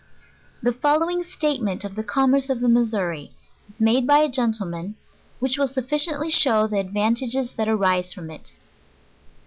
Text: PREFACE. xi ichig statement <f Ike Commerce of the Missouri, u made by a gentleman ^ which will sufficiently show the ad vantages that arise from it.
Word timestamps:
PREFACE. 0.63 0.77
xi 0.77 0.81
ichig 0.95 1.25
statement 1.31 1.85
<f 1.85 1.91
Ike 1.99 2.07
Commerce 2.07 2.49
of 2.49 2.59
the 2.59 2.67
Missouri, 2.67 3.29
u 3.69 3.75
made 3.79 4.07
by 4.07 4.17
a 4.17 4.29
gentleman 4.29 4.87
^ 4.87 4.93
which 5.39 5.59
will 5.59 5.67
sufficiently 5.67 6.31
show 6.31 6.65
the 6.65 6.79
ad 6.79 6.91
vantages 6.91 7.53
that 7.53 7.69
arise 7.69 8.11
from 8.11 8.31
it. 8.31 8.53